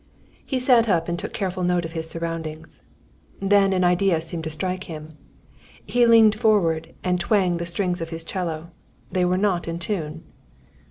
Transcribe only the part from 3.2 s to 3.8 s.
Then